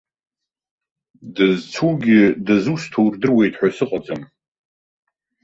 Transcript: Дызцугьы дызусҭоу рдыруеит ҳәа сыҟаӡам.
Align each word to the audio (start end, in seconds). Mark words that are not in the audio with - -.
Дызцугьы 1.35 2.21
дызусҭоу 2.45 3.07
рдыруеит 3.13 3.53
ҳәа 3.59 3.69
сыҟаӡам. 3.75 4.21